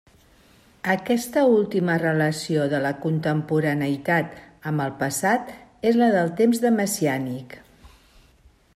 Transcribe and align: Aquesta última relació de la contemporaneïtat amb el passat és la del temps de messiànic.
Aquesta 0.93 1.41
última 1.57 1.97
relació 2.03 2.65
de 2.71 2.79
la 2.87 2.93
contemporaneïtat 3.05 4.33
amb 4.73 4.87
el 4.89 4.97
passat 5.05 5.55
és 5.91 6.03
la 6.05 6.11
del 6.19 6.37
temps 6.43 6.65
de 6.69 6.77
messiànic. 6.83 7.59